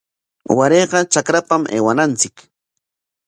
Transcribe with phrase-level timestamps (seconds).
[0.57, 2.35] Warayqa trakrapam aywananchik.